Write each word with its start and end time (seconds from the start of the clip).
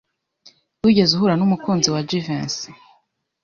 Wigeze 0.83 1.11
uhura 1.15 1.35
n'umukunzi 1.37 1.87
wa 1.93 2.01
Jivency? 2.07 2.69